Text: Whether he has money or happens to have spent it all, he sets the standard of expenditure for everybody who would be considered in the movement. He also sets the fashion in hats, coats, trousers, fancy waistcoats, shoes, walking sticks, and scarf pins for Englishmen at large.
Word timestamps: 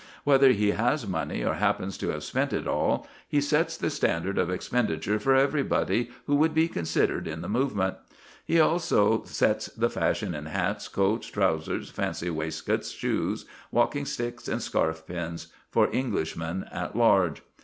Whether 0.23 0.49
he 0.51 0.71
has 0.71 1.05
money 1.05 1.45
or 1.45 1.53
happens 1.53 1.95
to 1.99 2.09
have 2.09 2.23
spent 2.23 2.53
it 2.53 2.65
all, 2.67 3.07
he 3.27 3.39
sets 3.39 3.77
the 3.77 3.91
standard 3.91 4.39
of 4.39 4.49
expenditure 4.49 5.19
for 5.19 5.35
everybody 5.35 6.09
who 6.25 6.35
would 6.37 6.55
be 6.55 6.67
considered 6.67 7.27
in 7.27 7.41
the 7.41 7.47
movement. 7.47 7.97
He 8.43 8.59
also 8.59 9.21
sets 9.25 9.67
the 9.67 9.91
fashion 9.91 10.33
in 10.33 10.47
hats, 10.47 10.87
coats, 10.87 11.27
trousers, 11.27 11.91
fancy 11.91 12.31
waistcoats, 12.31 12.89
shoes, 12.89 13.45
walking 13.69 14.05
sticks, 14.05 14.47
and 14.47 14.59
scarf 14.59 15.03
pins 15.05 15.53
for 15.69 15.87
Englishmen 15.93 16.65
at 16.71 16.95
large. 16.95 17.43